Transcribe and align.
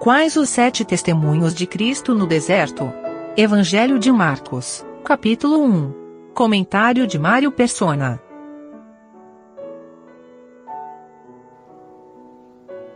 Quais 0.00 0.34
os 0.34 0.48
sete 0.48 0.82
testemunhos 0.82 1.54
de 1.54 1.66
Cristo 1.66 2.14
no 2.14 2.26
deserto? 2.26 2.90
Evangelho 3.36 3.98
de 3.98 4.10
Marcos, 4.10 4.82
capítulo 5.04 5.62
1. 5.62 6.32
Comentário 6.32 7.06
de 7.06 7.18
Mário 7.18 7.52
Persona. 7.52 8.18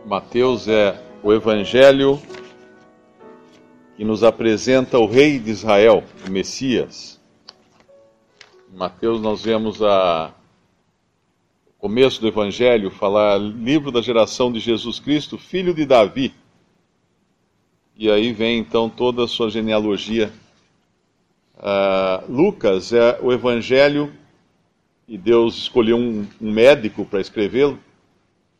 Mateus 0.03 0.67
é 0.67 0.99
o 1.21 1.31
evangelho 1.31 2.19
que 3.95 4.03
nos 4.03 4.23
apresenta 4.23 4.97
o 4.97 5.05
rei 5.05 5.37
de 5.37 5.51
Israel, 5.51 6.03
o 6.27 6.31
Messias. 6.31 7.21
Em 8.73 8.77
Mateus 8.79 9.21
nós 9.21 9.43
vemos 9.43 9.79
a 9.83 10.33
o 11.67 11.81
começo 11.87 12.19
do 12.19 12.27
evangelho 12.27 12.89
falar 12.89 13.37
livro 13.37 13.91
da 13.91 14.01
geração 14.01 14.51
de 14.51 14.59
Jesus 14.59 14.99
Cristo, 14.99 15.37
filho 15.37 15.71
de 15.71 15.85
Davi. 15.85 16.33
E 17.97 18.09
aí 18.09 18.33
vem 18.33 18.59
então 18.59 18.89
toda 18.89 19.23
a 19.23 19.27
sua 19.27 19.49
genealogia. 19.49 20.31
Uh, 21.57 22.29
Lucas 22.29 22.91
é 22.91 23.17
o 23.21 23.31
evangelho, 23.31 24.11
e 25.07 25.17
Deus 25.17 25.55
escolheu 25.55 25.97
um, 25.97 26.27
um 26.41 26.51
médico 26.51 27.05
para 27.05 27.21
escrevê-lo, 27.21 27.79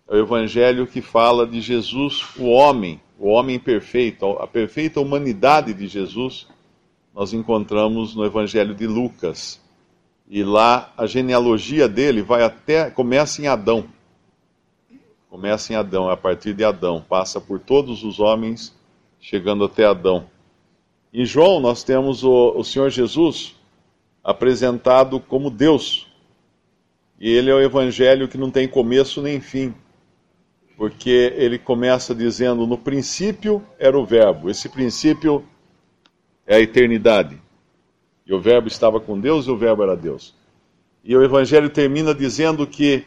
é 0.07 0.15
o 0.15 0.19
evangelho 0.19 0.87
que 0.87 1.01
fala 1.01 1.45
de 1.45 1.59
Jesus, 1.59 2.23
o 2.37 2.45
homem, 2.45 3.01
o 3.19 3.27
homem 3.27 3.59
perfeito, 3.59 4.25
a 4.39 4.47
perfeita 4.47 5.01
humanidade 5.01 5.73
de 5.73 5.87
Jesus, 5.87 6.47
nós 7.13 7.33
encontramos 7.33 8.15
no 8.15 8.23
evangelho 8.23 8.75
de 8.75 8.85
Lucas. 8.85 9.59
E 10.29 10.43
lá 10.43 10.93
a 10.97 11.05
genealogia 11.05 11.87
dele 11.87 12.21
vai 12.21 12.43
até 12.43 12.89
começa 12.89 13.41
em 13.41 13.47
Adão. 13.47 13.85
Começa 15.29 15.73
em 15.73 15.75
Adão, 15.75 16.09
a 16.09 16.15
partir 16.15 16.53
de 16.53 16.63
Adão, 16.63 17.03
passa 17.07 17.41
por 17.41 17.59
todos 17.59 18.03
os 18.03 18.19
homens, 18.19 18.73
chegando 19.29 19.63
até 19.63 19.85
Adão. 19.85 20.29
Em 21.13 21.25
João 21.25 21.59
nós 21.59 21.83
temos 21.83 22.23
o, 22.23 22.53
o 22.57 22.63
Senhor 22.63 22.89
Jesus 22.89 23.55
apresentado 24.23 25.19
como 25.19 25.49
Deus. 25.49 26.07
E 27.19 27.29
ele 27.29 27.49
é 27.49 27.53
o 27.53 27.61
evangelho 27.61 28.27
que 28.27 28.37
não 28.37 28.51
tem 28.51 28.67
começo 28.67 29.21
nem 29.21 29.39
fim 29.39 29.73
porque 30.77 31.33
ele 31.35 31.57
começa 31.57 32.13
dizendo: 32.13 32.67
no 32.67 32.77
princípio 32.77 33.63
era 33.79 33.97
o 33.97 34.05
Verbo, 34.05 34.49
esse 34.49 34.69
princípio 34.69 35.43
é 36.45 36.55
a 36.55 36.59
eternidade. 36.59 37.41
E 38.25 38.33
o 38.33 38.39
Verbo 38.39 38.67
estava 38.67 38.99
com 38.99 39.19
Deus 39.19 39.45
e 39.45 39.51
o 39.51 39.57
Verbo 39.57 39.83
era 39.83 39.95
Deus. 39.95 40.35
E 41.03 41.15
o 41.15 41.23
Evangelho 41.23 41.69
termina 41.69 42.13
dizendo 42.13 42.65
que 42.65 43.05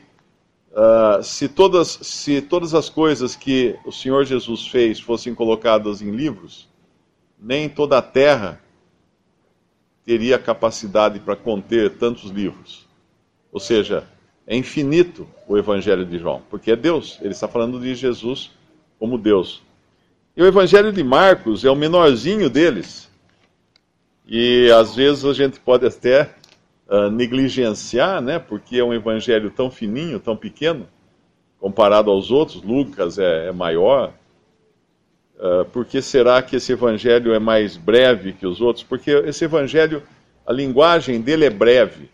uh, 0.72 1.22
se, 1.22 1.48
todas, 1.48 1.88
se 1.88 2.40
todas 2.40 2.74
as 2.74 2.88
coisas 2.88 3.34
que 3.34 3.76
o 3.84 3.92
Senhor 3.92 4.24
Jesus 4.24 4.66
fez 4.66 5.00
fossem 5.00 5.34
colocadas 5.34 6.02
em 6.02 6.10
livros, 6.10 6.68
nem 7.38 7.68
toda 7.68 7.98
a 7.98 8.02
terra 8.02 8.60
teria 10.04 10.38
capacidade 10.38 11.20
para 11.20 11.36
conter 11.36 11.98
tantos 11.98 12.30
livros. 12.30 12.86
Ou 13.52 13.60
seja, 13.60 14.06
é 14.46 14.56
infinito 14.56 15.28
o 15.46 15.56
Evangelho 15.58 16.06
de 16.06 16.18
João, 16.18 16.42
porque 16.48 16.70
é 16.70 16.76
Deus, 16.76 17.18
ele 17.20 17.32
está 17.32 17.46
falando 17.46 17.78
de 17.78 17.94
Jesus 17.94 18.50
como 18.98 19.18
Deus. 19.18 19.62
E 20.36 20.42
o 20.42 20.46
Evangelho 20.46 20.92
de 20.92 21.04
Marcos 21.04 21.64
é 21.64 21.70
o 21.70 21.76
menorzinho 21.76 22.48
deles. 22.48 23.08
E 24.26 24.70
às 24.70 24.94
vezes 24.94 25.24
a 25.24 25.32
gente 25.32 25.58
pode 25.60 25.86
até 25.86 26.34
uh, 26.88 27.10
negligenciar, 27.10 28.20
né, 28.20 28.38
porque 28.38 28.78
é 28.78 28.84
um 28.84 28.94
Evangelho 28.94 29.50
tão 29.50 29.70
fininho, 29.70 30.18
tão 30.18 30.36
pequeno, 30.36 30.86
comparado 31.58 32.10
aos 32.10 32.30
outros. 32.30 32.62
Lucas 32.62 33.18
é, 33.18 33.48
é 33.48 33.52
maior. 33.52 34.12
Uh, 35.38 35.64
por 35.66 35.84
que 35.84 36.02
será 36.02 36.42
que 36.42 36.56
esse 36.56 36.72
Evangelho 36.72 37.32
é 37.32 37.38
mais 37.38 37.76
breve 37.76 38.32
que 38.32 38.46
os 38.46 38.60
outros? 38.60 38.84
Porque 38.84 39.10
esse 39.10 39.44
Evangelho, 39.44 40.02
a 40.46 40.52
linguagem 40.52 41.20
dele 41.20 41.44
é 41.44 41.50
breve 41.50 42.10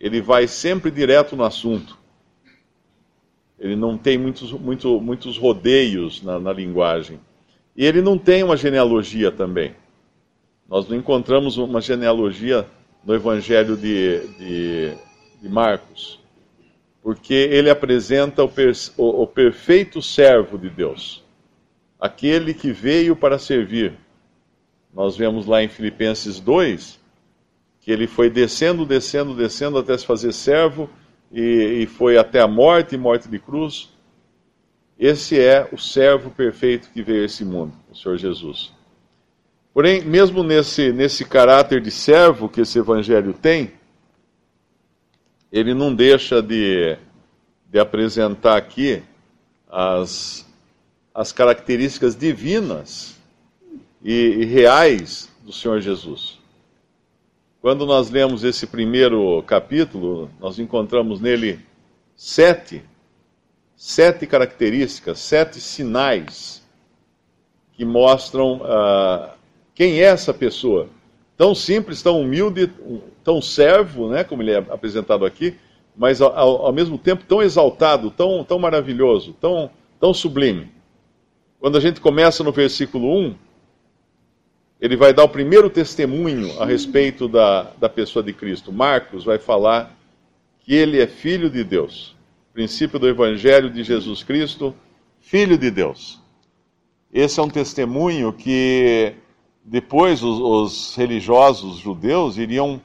ele 0.00 0.22
vai 0.22 0.48
sempre 0.48 0.90
direto 0.90 1.36
no 1.36 1.44
assunto. 1.44 1.98
Ele 3.58 3.76
não 3.76 3.98
tem 3.98 4.16
muitos, 4.16 4.50
muito, 4.50 4.98
muitos 4.98 5.36
rodeios 5.36 6.22
na, 6.22 6.40
na 6.40 6.50
linguagem. 6.50 7.20
E 7.76 7.84
ele 7.84 8.00
não 8.00 8.16
tem 8.16 8.42
uma 8.42 8.56
genealogia 8.56 9.30
também. 9.30 9.74
Nós 10.66 10.88
não 10.88 10.96
encontramos 10.96 11.58
uma 11.58 11.82
genealogia 11.82 12.66
no 13.04 13.14
Evangelho 13.14 13.76
de, 13.76 14.26
de, 14.38 14.94
de 15.40 15.48
Marcos, 15.48 16.20
porque 17.02 17.34
ele 17.34 17.70
apresenta 17.70 18.44
o, 18.44 18.48
per, 18.48 18.72
o, 18.96 19.22
o 19.22 19.26
perfeito 19.26 20.02
servo 20.02 20.58
de 20.58 20.68
Deus, 20.68 21.24
aquele 21.98 22.52
que 22.52 22.72
veio 22.72 23.16
para 23.16 23.38
servir. 23.38 23.94
Nós 24.92 25.16
vemos 25.16 25.46
lá 25.46 25.62
em 25.62 25.68
Filipenses 25.68 26.40
2 26.40 27.00
que 27.80 27.90
ele 27.90 28.06
foi 28.06 28.28
descendo, 28.28 28.84
descendo, 28.84 29.34
descendo 29.34 29.78
até 29.78 29.96
se 29.96 30.04
fazer 30.04 30.32
servo 30.32 30.88
e, 31.32 31.82
e 31.82 31.86
foi 31.86 32.18
até 32.18 32.40
a 32.40 32.46
morte, 32.46 32.96
morte 32.96 33.28
de 33.28 33.38
cruz. 33.38 33.88
Esse 34.98 35.40
é 35.40 35.66
o 35.72 35.78
servo 35.78 36.30
perfeito 36.30 36.90
que 36.90 37.02
veio 37.02 37.22
a 37.22 37.24
esse 37.24 37.44
mundo, 37.44 37.72
o 37.90 37.96
Senhor 37.96 38.18
Jesus. 38.18 38.72
Porém, 39.72 40.04
mesmo 40.04 40.42
nesse, 40.42 40.92
nesse 40.92 41.24
caráter 41.24 41.80
de 41.80 41.90
servo 41.90 42.48
que 42.48 42.60
esse 42.60 42.78
evangelho 42.78 43.32
tem, 43.32 43.72
ele 45.52 45.74
não 45.74 45.94
deixa 45.94 46.42
de, 46.42 46.96
de 47.70 47.78
apresentar 47.78 48.56
aqui 48.56 49.02
as, 49.68 50.46
as 51.14 51.32
características 51.32 52.16
divinas 52.16 53.16
e, 54.02 54.12
e 54.12 54.44
reais 54.44 55.30
do 55.44 55.52
Senhor 55.52 55.80
Jesus. 55.80 56.38
Quando 57.60 57.86
nós 57.86 58.10
lemos 58.10 58.42
esse 58.42 58.66
primeiro 58.66 59.42
capítulo, 59.44 60.30
nós 60.40 60.58
encontramos 60.58 61.20
nele 61.20 61.60
sete, 62.16 62.82
sete 63.76 64.26
características, 64.26 65.18
sete 65.18 65.60
sinais 65.60 66.62
que 67.72 67.84
mostram 67.84 68.62
uh, 68.62 69.39
quem 69.80 69.98
é 69.98 70.02
essa 70.02 70.34
pessoa. 70.34 70.90
Tão 71.38 71.54
simples, 71.54 72.02
tão 72.02 72.20
humilde, 72.20 72.70
tão 73.24 73.40
servo, 73.40 74.10
né, 74.10 74.22
como 74.22 74.42
ele 74.42 74.50
é 74.50 74.58
apresentado 74.58 75.24
aqui, 75.24 75.54
mas 75.96 76.20
ao, 76.20 76.36
ao 76.36 76.70
mesmo 76.70 76.98
tempo 76.98 77.24
tão 77.26 77.40
exaltado, 77.40 78.10
tão, 78.10 78.44
tão 78.44 78.58
maravilhoso, 78.58 79.34
tão, 79.40 79.70
tão 79.98 80.12
sublime. 80.12 80.70
Quando 81.58 81.78
a 81.78 81.80
gente 81.80 81.98
começa 81.98 82.44
no 82.44 82.52
versículo 82.52 83.10
1, 83.20 83.34
ele 84.82 84.98
vai 84.98 85.14
dar 85.14 85.24
o 85.24 85.30
primeiro 85.30 85.70
testemunho 85.70 86.60
a 86.60 86.66
respeito 86.66 87.26
da, 87.26 87.72
da 87.80 87.88
pessoa 87.88 88.22
de 88.22 88.34
Cristo. 88.34 88.70
Marcos 88.70 89.24
vai 89.24 89.38
falar 89.38 89.96
que 90.58 90.74
ele 90.74 91.00
é 91.00 91.06
filho 91.06 91.48
de 91.48 91.64
Deus. 91.64 92.14
Princípio 92.52 92.98
do 92.98 93.08
Evangelho 93.08 93.70
de 93.70 93.82
Jesus 93.82 94.22
Cristo, 94.22 94.74
filho 95.22 95.56
de 95.56 95.70
Deus. 95.70 96.20
Esse 97.10 97.40
é 97.40 97.42
um 97.42 97.48
testemunho 97.48 98.30
que 98.30 99.14
depois 99.70 100.20
os, 100.20 100.40
os 100.40 100.96
religiosos 100.96 101.78
judeus 101.78 102.36
iriam 102.36 102.80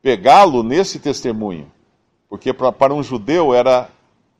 pegá-lo 0.00 0.62
nesse 0.62 1.00
testemunho. 1.00 1.66
Porque 2.28 2.52
pra, 2.52 2.70
para 2.70 2.94
um 2.94 3.02
judeu 3.02 3.52
era, 3.52 3.90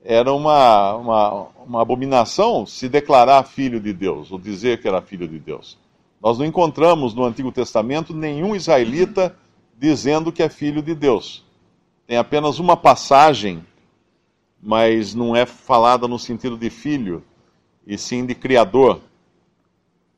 era 0.05 0.33
uma, 0.33 0.95
uma, 0.95 1.49
uma 1.67 1.83
abominação 1.83 2.65
se 2.65 2.89
declarar 2.89 3.43
filho 3.43 3.81
de 3.81 3.93
Deus, 3.93 4.31
ou 4.31 4.39
dizer 4.39 4.81
que 4.81 4.87
era 4.87 5.03
filho 5.03 5.27
de 5.27 5.41
Deus. 5.41 5.77
Nós 6.23 6.39
não 6.39 6.47
encontramos 6.47 7.15
no 7.15 7.25
Antigo 7.25 7.51
Testamento 7.51 8.15
nenhum 8.15 8.55
israelita 8.55 9.35
dizendo 9.77 10.31
que 10.31 10.45
é 10.45 10.49
filho 10.49 10.83
de 10.83 10.95
Deus. 10.95 11.45
Tem 12.07 12.17
apenas 12.17 12.61
uma 12.61 12.77
passagem, 12.77 13.67
mas 14.63 15.17
não 15.17 15.35
é 15.35 15.45
falada 15.45 16.07
no 16.07 16.17
sentido 16.17 16.57
de 16.57 16.71
filho, 16.71 17.25
e 17.85 17.99
sim 17.99 18.25
de 18.25 18.37
criador. 18.37 19.01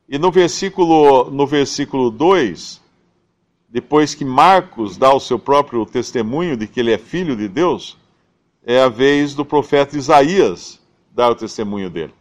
E 0.07 0.17
no 0.17 0.31
versículo, 0.31 1.29
no 1.31 1.47
versículo 1.47 2.11
2, 2.11 2.81
depois 3.67 4.13
que 4.15 4.23
Marcos 4.23 4.97
dá 4.97 5.13
o 5.13 5.19
seu 5.19 5.39
próprio 5.39 5.85
testemunho 5.85 6.55
de 6.55 6.67
que 6.67 6.79
ele 6.79 6.93
é 6.93 6.97
filho 6.97 7.35
de 7.35 7.47
Deus, 7.47 7.97
é 8.63 8.81
a 8.81 8.87
vez 8.87 9.35
do 9.35 9.43
profeta 9.43 9.97
Isaías 9.97 10.79
dar 11.11 11.31
o 11.31 11.35
testemunho 11.35 11.89
dele. 11.89 12.13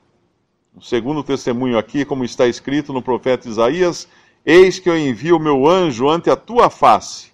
O 0.74 0.82
segundo 0.82 1.22
testemunho 1.22 1.78
aqui, 1.78 2.04
como 2.04 2.24
está 2.24 2.46
escrito 2.46 2.92
no 2.92 3.00
profeta 3.00 3.48
Isaías: 3.48 4.08
Eis 4.44 4.78
que 4.78 4.90
eu 4.90 4.98
envio 4.98 5.36
o 5.36 5.40
meu 5.40 5.68
anjo 5.68 6.08
ante 6.08 6.28
a 6.28 6.36
tua 6.36 6.68
face, 6.68 7.30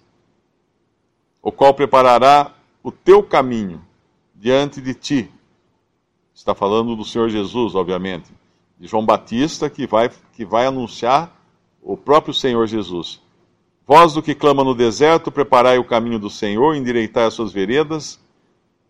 o 1.41 1.51
qual 1.51 1.73
preparará 1.73 2.53
o 2.83 2.91
teu 2.91 3.23
caminho 3.23 3.81
diante 4.35 4.79
de 4.81 4.93
ti. 4.93 5.31
Está 6.33 6.53
falando 6.53 6.95
do 6.95 7.03
Senhor 7.03 7.29
Jesus, 7.29 7.75
obviamente, 7.75 8.31
de 8.79 8.87
João 8.87 9.05
Batista, 9.05 9.69
que 9.69 9.85
vai, 9.85 10.09
que 10.41 10.45
vai 10.45 10.65
anunciar 10.65 11.39
o 11.83 11.95
próprio 11.95 12.33
Senhor 12.33 12.65
Jesus. 12.65 13.21
Voz 13.85 14.13
do 14.13 14.23
que 14.23 14.33
clama 14.33 14.63
no 14.63 14.73
deserto, 14.73 15.31
preparai 15.31 15.77
o 15.77 15.83
caminho 15.83 16.17
do 16.17 16.31
Senhor, 16.31 16.73
endireitai 16.73 17.25
as 17.25 17.35
suas 17.35 17.51
veredas. 17.51 18.19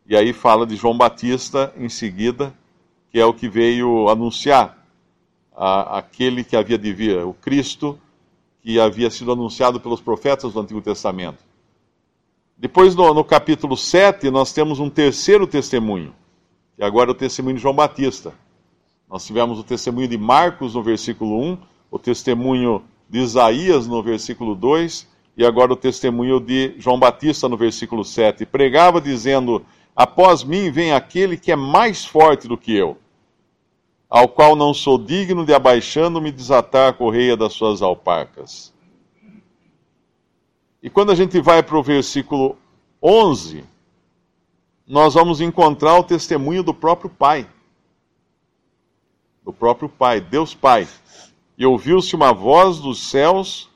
E 0.08 0.16
aí 0.16 0.32
fala 0.32 0.66
de 0.66 0.78
João 0.78 0.98
Batista 0.98 1.74
em 1.76 1.90
seguida, 1.90 2.54
que 3.10 3.20
é 3.20 3.26
o 3.26 3.34
que 3.34 3.50
veio 3.50 4.08
anunciar 4.08 4.78
a, 5.54 5.98
aquele 5.98 6.42
que 6.42 6.56
havia 6.56 6.78
de 6.78 6.94
vir, 6.94 7.18
o 7.18 7.34
Cristo, 7.34 8.00
que 8.62 8.80
havia 8.80 9.10
sido 9.10 9.34
anunciado 9.34 9.78
pelos 9.78 10.00
profetas 10.00 10.54
do 10.54 10.60
Antigo 10.62 10.82
Testamento. 10.82 11.44
Depois, 12.58 12.96
no, 12.96 13.14
no 13.14 13.26
capítulo 13.26 13.76
7, 13.76 14.32
nós 14.32 14.54
temos 14.54 14.80
um 14.80 14.90
terceiro 14.90 15.46
testemunho, 15.46 16.16
que 16.78 16.84
agora 16.84 17.10
é 17.10 17.12
o 17.12 17.16
testemunho 17.16 17.58
de 17.58 17.62
João 17.62 17.76
Batista. 17.76 18.34
Nós 19.12 19.26
tivemos 19.26 19.60
o 19.60 19.64
testemunho 19.64 20.08
de 20.08 20.18
Marcos 20.18 20.74
no 20.74 20.82
versículo 20.82 21.38
1, 21.38 21.58
o 21.92 22.00
testemunho 22.00 22.82
de 23.10 23.20
Isaías 23.20 23.86
no 23.86 24.02
versículo 24.02 24.56
2 24.56 25.06
e 25.36 25.46
agora 25.46 25.74
o 25.74 25.76
testemunho 25.76 26.40
de 26.40 26.76
João 26.78 26.98
Batista 26.98 27.50
no 27.50 27.58
versículo 27.58 28.06
7. 28.06 28.46
Pregava 28.46 29.02
dizendo: 29.02 29.66
Após 29.94 30.46
mim 30.46 30.72
vem 30.72 30.94
aquele 30.94 31.36
que 31.36 31.52
é 31.52 31.58
mais 31.58 32.06
forte 32.06 32.48
do 32.48 32.58
que 32.58 32.74
eu, 32.74 32.98
ao 34.10 34.30
qual 34.30 34.56
não 34.56 34.74
sou 34.74 34.98
digno 34.98 35.46
de 35.46 35.54
abaixando-me 35.54 36.32
desatar 36.32 36.92
a 36.92 36.94
correia 36.94 37.36
das 37.36 37.52
suas 37.52 37.82
alparcas. 37.82 38.74
E 40.82 40.90
quando 40.90 41.12
a 41.12 41.16
gente 41.16 41.38
vai 41.42 41.62
para 41.62 41.78
o 41.78 41.84
versículo 41.84 42.56
11, 43.04 43.66
nós 44.88 45.16
vamos 45.16 45.42
encontrar 45.42 46.00
o 46.00 46.04
testemunho 46.04 46.64
do 46.64 46.74
próprio 46.74 47.10
Pai. 47.10 47.46
Do 49.44 49.52
próprio 49.52 49.90
Pai, 49.90 50.22
Deus 50.22 50.54
Pai 50.54 50.88
e 51.58 51.66
ouviu-se 51.66 52.16
uma 52.16 52.34
voz 52.34 52.80
dos 52.80 53.00
céus 53.00 53.70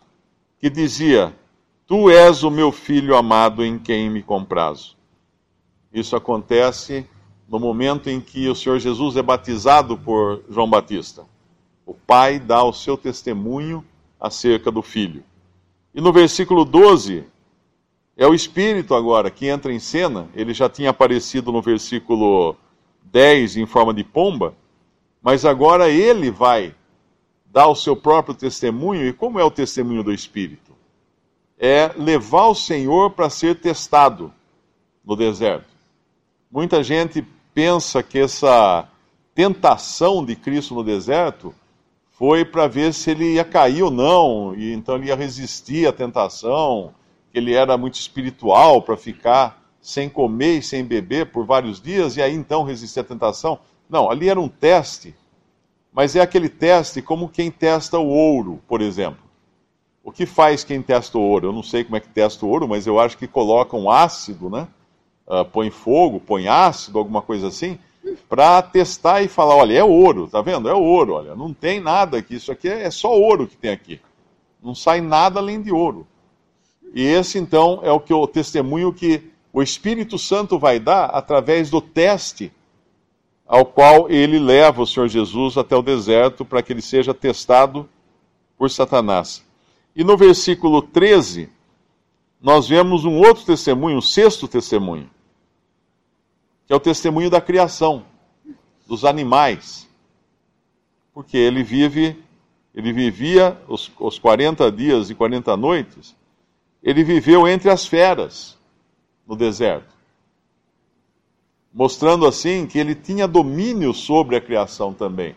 que 0.60 0.70
dizia: 0.72 1.36
Tu 1.86 2.10
és 2.10 2.44
o 2.44 2.50
meu 2.50 2.72
filho 2.72 3.16
amado 3.16 3.64
em 3.64 3.78
quem 3.78 4.10
me 4.10 4.24
comprazo. 4.24 4.96
Isso 5.94 6.16
acontece 6.16 7.08
no 7.48 7.60
momento 7.60 8.10
em 8.10 8.20
que 8.20 8.50
o 8.50 8.56
Senhor 8.56 8.80
Jesus 8.80 9.18
é 9.18 9.22
batizado 9.22 9.98
por 9.98 10.44
João 10.50 10.68
Batista. 10.68 11.26
O 11.86 11.94
pai 11.94 12.40
dá 12.40 12.64
o 12.64 12.74
seu 12.74 12.98
testemunho 12.98 13.86
acerca 14.20 14.72
do 14.72 14.82
filho. 14.82 15.24
E 15.94 16.02
no 16.02 16.12
versículo 16.12 16.66
12, 16.66 17.24
é 18.18 18.26
o 18.26 18.34
Espírito 18.34 18.96
agora 18.96 19.30
que 19.30 19.46
entra 19.46 19.72
em 19.72 19.78
cena. 19.78 20.28
Ele 20.34 20.56
já 20.56 20.68
tinha 20.68 20.90
aparecido 20.90 21.52
no 21.52 21.62
versículo 21.62 22.56
10 23.04 23.58
em 23.58 23.66
forma 23.68 23.94
de 23.94 24.04
pomba, 24.04 24.56
mas 25.26 25.44
agora 25.44 25.90
ele 25.90 26.30
vai 26.30 26.76
dá 27.48 27.66
o 27.68 27.74
seu 27.74 27.96
próprio 27.96 28.36
testemunho. 28.36 29.08
E 29.08 29.12
como 29.12 29.40
é 29.40 29.44
o 29.44 29.50
testemunho 29.50 30.04
do 30.04 30.14
Espírito? 30.14 30.74
É 31.58 31.92
levar 31.98 32.46
o 32.46 32.54
Senhor 32.54 33.10
para 33.10 33.28
ser 33.28 33.56
testado 33.56 34.32
no 35.04 35.16
deserto. 35.16 35.66
Muita 36.52 36.84
gente 36.84 37.26
pensa 37.56 38.04
que 38.04 38.20
essa 38.20 38.88
tentação 39.34 40.24
de 40.24 40.36
Cristo 40.36 40.76
no 40.76 40.84
deserto 40.84 41.56
foi 42.12 42.46
para 42.46 42.68
ver 42.68 42.94
se 42.94 43.10
ele 43.10 43.34
ia 43.34 43.44
cair 43.44 43.82
ou 43.82 43.90
não, 43.90 44.54
e 44.56 44.74
então 44.74 44.96
ele 44.96 45.08
ia 45.08 45.16
resistir 45.16 45.88
à 45.88 45.92
tentação, 45.92 46.94
que 47.32 47.40
ele 47.40 47.56
era 47.56 47.76
muito 47.80 47.96
espiritual 47.96 48.80
para 48.80 48.96
ficar 48.96 49.60
sem 49.82 50.08
comer 50.08 50.60
e 50.60 50.62
sem 50.62 50.84
beber 50.84 51.32
por 51.32 51.48
vários 51.48 51.82
dias, 51.82 52.16
e 52.16 52.22
aí 52.22 52.36
então 52.36 52.64
resistir 52.64 53.00
à 53.00 53.04
tentação. 53.04 53.60
Não, 53.90 54.10
ali 54.10 54.30
era 54.30 54.40
um 54.40 54.48
teste 54.48 55.16
mas 55.96 56.14
é 56.14 56.20
aquele 56.20 56.50
teste 56.50 57.02
como 57.02 57.30
quem 57.30 57.50
testa 57.50 57.98
o 57.98 58.06
ouro, 58.06 58.62
por 58.68 58.82
exemplo. 58.82 59.24
O 60.04 60.12
que 60.12 60.26
faz 60.26 60.62
quem 60.62 60.82
testa 60.82 61.18
o 61.18 61.22
ouro? 61.22 61.48
Eu 61.48 61.54
não 61.54 61.64
sei 61.64 61.86
como 61.86 61.96
é 61.96 62.02
que 62.02 62.10
testa 62.10 62.46
o 62.46 62.50
ouro, 62.50 62.68
mas 62.68 62.86
eu 62.86 63.00
acho 63.00 63.18
que 63.18 63.26
coloca 63.26 63.78
um 63.78 63.90
ácido, 63.90 64.50
né? 64.50 64.68
Uh, 65.26 65.46
põe 65.46 65.70
fogo, 65.70 66.20
põe 66.20 66.50
ácido, 66.50 67.00
alguma 67.00 67.22
coisa 67.22 67.48
assim, 67.48 67.80
para 68.28 68.62
testar 68.62 69.22
e 69.22 69.30
falar: 69.30 69.56
olha, 69.56 69.74
é 69.74 69.84
ouro, 69.84 70.28
tá 70.28 70.42
vendo? 70.42 70.68
É 70.68 70.74
ouro, 70.74 71.14
olha, 71.14 71.34
não 71.34 71.54
tem 71.54 71.80
nada 71.80 72.18
aqui, 72.18 72.36
isso 72.36 72.52
aqui 72.52 72.68
é 72.68 72.92
só 72.92 73.18
ouro 73.18 73.48
que 73.48 73.56
tem 73.56 73.72
aqui. 73.72 74.02
Não 74.62 74.76
sai 74.76 75.00
nada 75.00 75.40
além 75.40 75.62
de 75.62 75.72
ouro. 75.72 76.06
E 76.94 77.02
esse 77.02 77.40
então 77.40 77.80
é 77.84 77.92
o 77.92 78.02
que 78.02 78.14
o 78.14 78.28
testemunho 78.28 78.92
que 78.92 79.32
o 79.54 79.64
Espírito 79.64 80.20
Santo 80.20 80.60
vai 80.60 80.78
dar 80.78 81.06
através 81.06 81.70
do 81.70 81.80
teste 81.80 82.52
ao 83.46 83.66
qual 83.66 84.10
ele 84.10 84.40
leva 84.40 84.82
o 84.82 84.88
Senhor 84.88 85.08
Jesus 85.08 85.58
até 85.58 85.76
o 85.76 85.82
deserto 85.82 86.44
para 86.44 86.64
que 86.64 86.74
ele 86.74 86.82
seja 86.82 87.14
testado 87.14 87.88
por 88.58 88.70
Satanás. 88.72 89.46
E 89.96 90.04
no 90.04 90.18
versículo 90.18 90.82
13, 90.82 91.50
nós 92.42 92.68
vemos 92.68 93.06
um 93.06 93.18
outro 93.18 93.46
testemunho, 93.46 93.98
um 93.98 94.02
sexto 94.02 94.48
testemunho, 94.48 95.10
que 96.66 96.74
é 96.74 96.76
o 96.76 96.80
testemunho 96.80 97.30
da 97.30 97.40
criação, 97.40 98.06
dos 98.88 99.06
animais. 99.06 99.88
Porque 101.14 101.38
ele 101.38 101.64
vive, 101.64 102.22
ele 102.74 102.92
vivia 102.92 103.58
os, 103.68 103.92
os 104.00 104.18
40 104.20 104.72
dias 104.72 105.10
e 105.10 105.16
40 105.16 105.56
noites, 105.56 106.16
ele 106.84 107.04
viveu 107.04 107.48
entre 107.48 107.70
as 107.70 107.86
feras 107.86 108.58
no 109.26 109.36
deserto 109.36 109.95
mostrando 111.76 112.26
assim 112.26 112.66
que 112.66 112.80
ele 112.80 112.96
tinha 112.96 113.28
domínio 113.28 113.94
sobre 113.94 114.38
a 114.38 114.42
criação 114.42 114.94
também, 114.94 115.36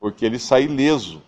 porque 0.00 0.24
ele 0.24 0.38
sai 0.38 0.62
ileso 0.62 1.20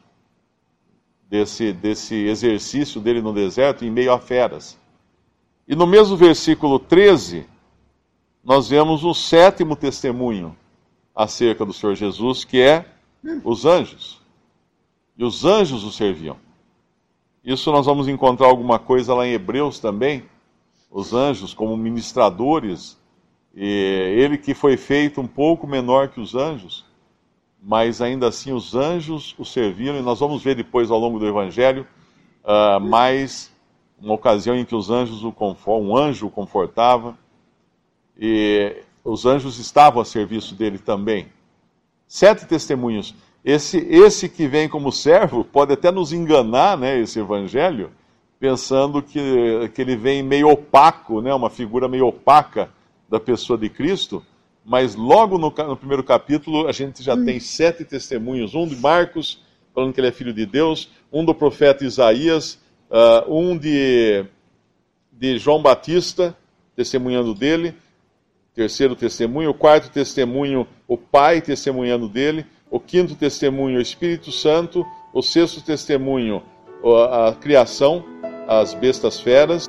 desse, 1.28 1.74
desse 1.74 2.14
exercício 2.14 3.02
dele 3.02 3.20
no 3.20 3.34
deserto 3.34 3.84
em 3.84 3.90
meio 3.90 4.10
a 4.10 4.18
feras. 4.18 4.78
E 5.68 5.76
no 5.76 5.86
mesmo 5.86 6.16
versículo 6.16 6.78
13, 6.78 7.46
nós 8.42 8.66
vemos 8.66 9.04
um 9.04 9.12
sétimo 9.12 9.76
testemunho 9.76 10.56
acerca 11.14 11.62
do 11.66 11.74
Senhor 11.74 11.94
Jesus, 11.94 12.44
que 12.44 12.62
é 12.62 12.86
os 13.44 13.66
anjos. 13.66 14.22
E 15.18 15.24
os 15.24 15.44
anjos 15.44 15.84
o 15.84 15.92
serviam. 15.92 16.38
Isso 17.44 17.70
nós 17.70 17.84
vamos 17.84 18.08
encontrar 18.08 18.46
alguma 18.46 18.78
coisa 18.78 19.12
lá 19.12 19.26
em 19.26 19.32
Hebreus 19.32 19.78
também. 19.78 20.24
Os 20.90 21.12
anjos, 21.12 21.52
como 21.52 21.76
ministradores 21.76 22.96
e 23.56 24.16
ele 24.18 24.36
que 24.36 24.52
foi 24.52 24.76
feito 24.76 25.20
um 25.20 25.26
pouco 25.26 25.66
menor 25.66 26.08
que 26.08 26.20
os 26.20 26.34
anjos, 26.34 26.84
mas 27.62 28.02
ainda 28.02 28.28
assim 28.28 28.52
os 28.52 28.74
anjos 28.74 29.34
o 29.38 29.44
serviram, 29.44 29.96
e 29.96 30.02
nós 30.02 30.20
vamos 30.20 30.42
ver 30.42 30.54
depois 30.54 30.90
ao 30.90 30.98
longo 30.98 31.18
do 31.18 31.26
Evangelho 31.26 31.86
uh, 32.44 32.80
mais 32.80 33.52
uma 34.00 34.14
ocasião 34.14 34.56
em 34.56 34.64
que 34.64 34.74
os 34.74 34.90
anjos 34.90 35.22
o 35.22 35.32
um 35.78 35.96
anjo 35.96 36.26
o 36.26 36.30
confortava, 36.30 37.16
e 38.18 38.82
os 39.04 39.24
anjos 39.24 39.58
estavam 39.58 40.02
a 40.02 40.04
serviço 40.04 40.54
dele 40.54 40.78
também. 40.78 41.28
Sete 42.06 42.46
testemunhos. 42.46 43.14
Esse, 43.44 43.78
esse 43.78 44.28
que 44.28 44.46
vem 44.48 44.68
como 44.68 44.90
servo 44.90 45.44
pode 45.44 45.72
até 45.72 45.90
nos 45.90 46.12
enganar, 46.12 46.76
né, 46.78 46.98
esse 46.98 47.18
evangelho, 47.18 47.90
pensando 48.38 49.02
que, 49.02 49.70
que 49.74 49.82
ele 49.82 49.96
vem 49.96 50.22
meio 50.22 50.48
opaco, 50.48 51.20
né, 51.20 51.32
uma 51.34 51.50
figura 51.50 51.88
meio 51.88 52.06
opaca 52.06 52.70
da 53.14 53.20
pessoa 53.20 53.56
de 53.56 53.68
Cristo, 53.68 54.24
mas 54.64 54.96
logo 54.96 55.38
no, 55.38 55.50
no 55.50 55.76
primeiro 55.76 56.02
capítulo 56.02 56.66
a 56.66 56.72
gente 56.72 57.00
já 57.00 57.14
hum. 57.14 57.24
tem 57.24 57.38
sete 57.38 57.84
testemunhos: 57.84 58.56
um 58.56 58.66
de 58.66 58.74
Marcos, 58.74 59.40
falando 59.72 59.92
que 59.92 60.00
ele 60.00 60.08
é 60.08 60.12
filho 60.12 60.32
de 60.32 60.44
Deus, 60.44 60.90
um 61.12 61.24
do 61.24 61.32
profeta 61.32 61.84
Isaías, 61.84 62.58
uh, 62.90 63.32
um 63.32 63.56
de, 63.56 64.24
de 65.12 65.38
João 65.38 65.62
Batista, 65.62 66.36
testemunhando 66.74 67.34
dele, 67.34 67.72
terceiro 68.52 68.96
testemunho, 68.96 69.50
o 69.50 69.54
quarto 69.54 69.92
testemunho, 69.92 70.66
o 70.88 70.98
Pai 70.98 71.40
testemunhando 71.40 72.08
dele, 72.08 72.44
o 72.68 72.80
quinto 72.80 73.14
testemunho, 73.14 73.78
o 73.78 73.82
Espírito 73.82 74.32
Santo, 74.32 74.84
o 75.12 75.22
sexto 75.22 75.64
testemunho, 75.64 76.42
a 77.08 77.32
criação, 77.40 78.04
as 78.48 78.74
bestas 78.74 79.20
feras. 79.20 79.68